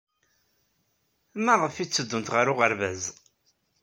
[1.45, 3.03] Maɣef ay tteddunt ɣer uɣerbaz?